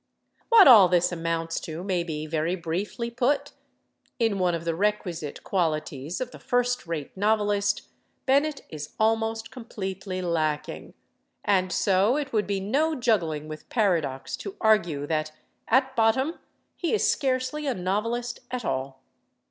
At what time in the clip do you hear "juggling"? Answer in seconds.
12.95-13.47